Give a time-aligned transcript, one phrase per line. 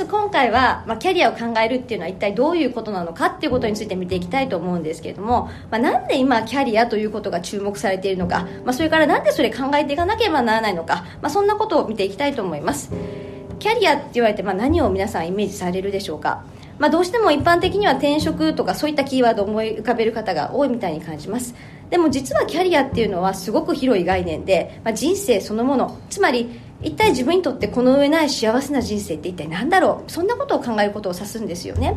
[0.00, 12.90] ず今回は、まあ、キャリアを考えるっていうのは一体どういうことなのかっていうことについて見ていきたいと思うんですけれども、まあ、なんで今キャリアということが注目されているのか、まあ、それからなんでそれ考えていかなければならないのか、まあ、そんなことを見ていきたいと思います。
[13.58, 16.44] キャリアって言われて、まあ、何を皆さんイメージされるでしょうか。
[16.78, 21.54] まあ、どうしても一般的には転職とかそういったキーワードを思い浮かべる方が多いみたいに感じます。
[21.90, 30.10] でも実はキャリアっていうのはすごく広い概念で、まあ、人生そのものつまり一体自分にとってこの上ない幸せな人生って一体何だろう？
[30.10, 31.94] そんなことを考えることを指すんですよね。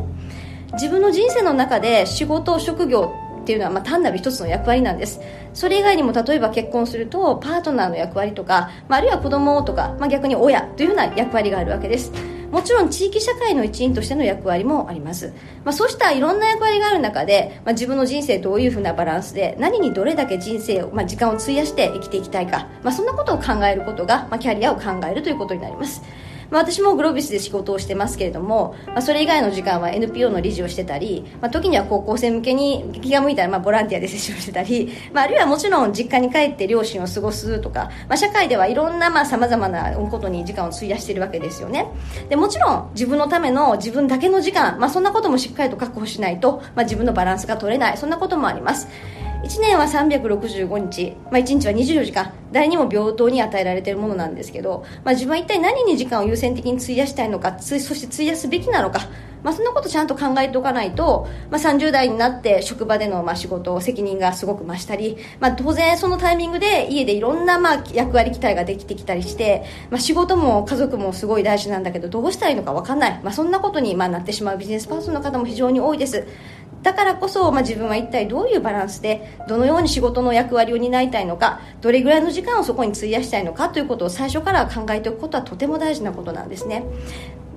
[0.74, 5.20] 自分の人生の中で仕事職業っていうのはまあ単なる一つの役割なんです。
[5.52, 12.12] それ以外にも例えば結婚するとパートナーの役割とか、まあ、あるいは子供とか、まあ、逆に親というような役割があるわけです。
[12.54, 15.32] もちろん地域社会の一員としての役割もあります、
[15.64, 26.00] まあ、そうしたいろんな役割がある中で、まあ、自分の人生どういうふうなバランスで何にどれだけ人生を、まあ、時間を費やして生きていきたいか、まあ、そんなことを考えることが、まあ、キャリアを考えるということになります。
[26.54, 41.88] まあ、私もグロービスで仕事をしてますけれども、まあ、それ以外の時間は NPO の理事をしてたり、まあ、時には高校生向けに気が向いたらまあボランティアで接種をしてたり、まあ、あるいはもちろん実家に帰って両親を過ごすとか、まあ、社会ではいろんなさまざまなことに時間を費やしているわけですよね。
[42.28, 47.96] でもちろん自分のための自分だけの時間、まあ、そんなこともしっかりと確保しないと、まあ、自分のバランスが取れない。
[47.96, 48.86] そんなこともあります。
[49.44, 57.58] 1年は365日、まあ、1日は24時間誰にも平等に与えられているものなんですけど、まあ、自分は一体何に時間を優先的に費やしたいのか。
[57.58, 59.00] そして費やすべきなのか、
[59.42, 76.26] まあ、そんなことちゃんと考えておかないと、まあ、30代になって職場でのまあ仕事責任がすごく増したり、まあ、当然そのタイミングで家でいろんなまあ役割期待ができてきたりして、まあ、仕事も家族もすごい大事なんだけどどうしたらいいのか分かんない、まあ、そんなことにまあなってしまうビジネスパーソンの方も非常に多いです。
[76.84, 86.84] だからこそ、まあ、自分は一体どういうバランスでどのように仕事の役割を担いたいのかどれぐらいの時間をそこに費やしたいのかということを最初から考えておくことはとても大事なことなんですね。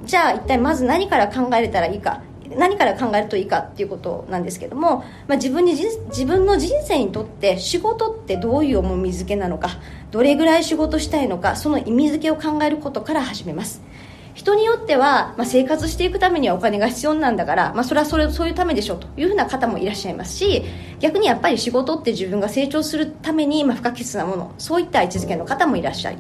[0.05, 2.21] じゃあ一体まず何から考えれたらいいか
[2.55, 9.71] 何から考えるといいかっていうことなんですけども、まあ、自分に自分の人生にとって仕事ってどういう重み付けなのか
[10.11, 13.81] どれぐらい仕事したいのかその意味付けを考えることから始めます。
[14.37, 20.63] 人によっては、まあ、生活していくためにはお金が必要なんだから、まあ、それはそれそういうためでしょうというふうな方もいらっしゃいますし
[20.99, 26.17] 逆にやっぱり仕事って自分が成長するために、まあ、不可欠なものそういった位置づけの方もいらっしゃい。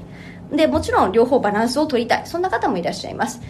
[0.51, 2.25] でもちろん両方バランスを取りたい。
[2.25, 3.41] そんな方もいらっしゃいます。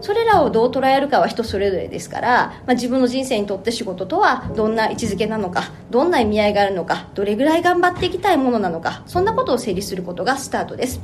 [0.00, 11.00] それらをどう捉えるかは人それぞれですから、まあ、自分の人生にとって仕事とはどんな位置づけなのかどんな意味合いがあるのかどれぐらい頑張っていきたいものなのかそんなことを整理することがスタートです。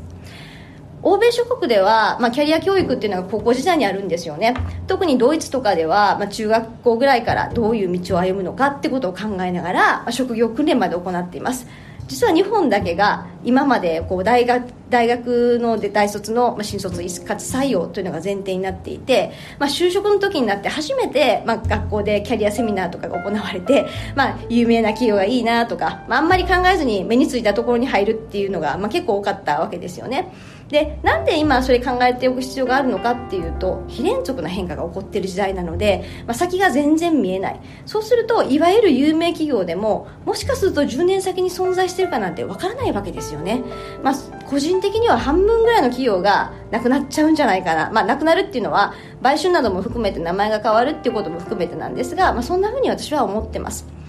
[1.02, 4.54] 欧米諸国では、まあ、キャリア教育っていうのが高校時代にあるんですよね。
[4.86, 11.66] 特にドイツとかでは、まあ、中学校ぐらいからどういう道を歩むのかってことを考えながら、まあ、職業訓練まで行っています。
[12.10, 30.32] 実は日本だけが今までこう大学大学の大卒の新卒一括採用というのが前提になっていて、まあ、就職の時になって初めて、まあ、学校でキャリアセミナーとかが行われて、まあ、有名な企業がいいなとか、まあ、あんまり考えずに目についたところに入るっていうのが、まあ、結構多かったわけですよね。
[30.70, 37.60] でなんで今それ考えておく必要があるのかっていうと非連続な変化が起こってる時代なので、まあ、先が全然見えない。
[37.86, 43.62] そうするといわゆる有名企業でももしかすると10年先に存在してるかなんてわからないわけですよね、
[44.02, 44.14] まあ、
[44.46, 53.99] 個人的には半分ぐらいの企業がなくなっちゃうんじゃないかな、まあ、なくなるっていうのは買収なども含めて名前が変わるっていうことも含めてなんですが、まあ、そんなふうに私は思ってます。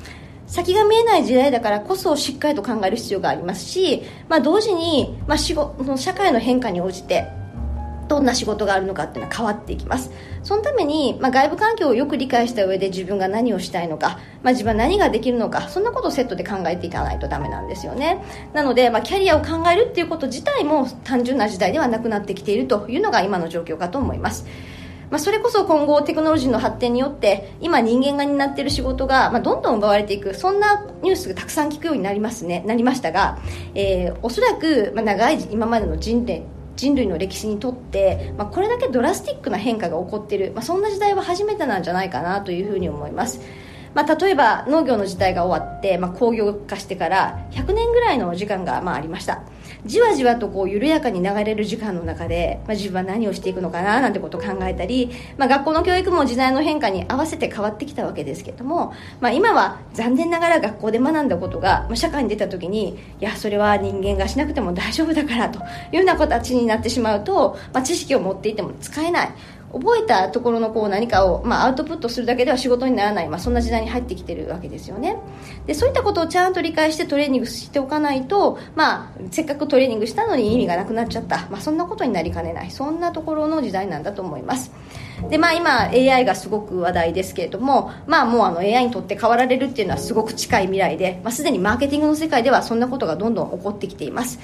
[0.52, 7.30] 先が見えない時代だからこそしっかりと考える必要がありますし、まあ、同時に、まあ、仕事社会の変化に応じて
[8.10, 10.12] どんな仕事があるのかっていうのは変わっていきます。
[10.44, 18.22] そのために、まあ、外部環境をよく理解した上で自分が何をしたいのか、まあ、自分は何ができるのかそんなことをセットで考えていかないとダメなんですよね。
[18.52, 24.46] なので、まあ、キャリアを考えるっていうこと自体も単純な時代ではなくなってきているというのが今の状況かと思います。
[25.12, 30.34] まあ、それこそ今後テクノロジーの発展によって今人間が担っている仕事が、まあ、どんどん奪われていく。
[30.34, 32.64] そんなニュースがたくさん聞くようになりますね。
[32.66, 33.38] なりましたが、
[33.76, 36.44] えー、おそらく、まあ、長い今までの人類
[36.78, 43.42] 人類の歴史にとって、まあ、これだけドラスティックな変化が起こっている、まあ、そんな時代は初めてなんじゃないかなというふうに思います。
[43.94, 49.44] まあ、例えば農業の時代が終わって、まあ、工業化してから100年ぐらいの時間がまあありました。
[49.86, 69.32] じわじわとこう緩やかに流れる時間の中で、まあ、自分は何をしていくのかななんてことを考えたり、まあ、学校の教育も時代の変化に合わせて変わってきたわけですけども、まあ、今は残念ながら学校で学んだことが、まあ、社会に出た時にいやそれは人間がしなくても大丈夫だからというような形になってしまうと、まあ、知識を持っていても使えない。
[69.74, 75.18] 覚えたところのこう何かを、まあ、アウトプットするだけでは仕事にならない、まあ、そんな時代に入ってきてるわけですよね。
[75.66, 82.72] でそういったことをちゃんと理解してトレーニングしておかないと、まあ、せっかくトレーニングしたのに意味がなくなっちゃった、まあ、そんなことになりかねない。
[82.72, 84.72] そんなところの時代なんだと思います。
[85.30, 94.40] でまあ今 AI がすごく話題ですけれどもまあもうあの AI にとって変わられるっていうのはすごく近い未来で、まあ、すでにマーケティングの世界ではそんなことがどんどん起こってきています、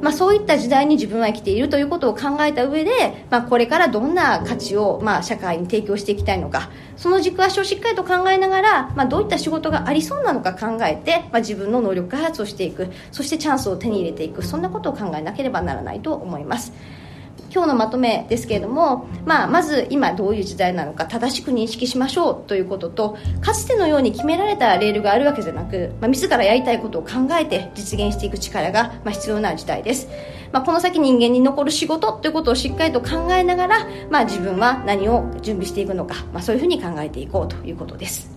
[0.00, 16.72] まあ、そういった時代に自分は生きているということを考えた上で、まあ、これからどんな価値をまあ社会に提供していきたいのかその軸足をしっかりと考えながら、まあ、どういった仕事がありそうなのか考えて、まあ、自分の能力開発をしていくそしてチャンスを手に入れていくそんなことを考えなければならないと思います。
[17.52, 30.08] 今日のまとめですけれども、まあ、まず今どういう時代なのか正しく認識しましょうということとかつてのように決められたレールがあるわけじゃなく、まあ、自らやりたいことを考えて実現していく力が、まあ、必要な時代です、
[30.50, 38.31] まあ、この先人間に残る仕事ということをしっかりと考えながら、まあ、自分は何を準備していくのか、まあ、そういうふうに考えていこうということです。